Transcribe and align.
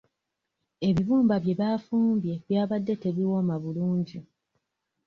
Ebibumba 0.89 1.35
bye 1.43 1.53
baafumbye 1.61 2.33
byabadde 2.43 2.93
tebiwooma 3.03 3.55
bulungi. 3.63 4.19